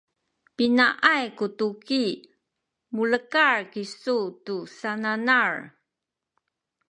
pinaay 0.55 1.25
ku 1.37 1.45
tuki 1.59 2.03
mulekal 2.95 3.57
kisu 3.73 4.17
tu 4.45 4.55
sananal? 4.77 5.53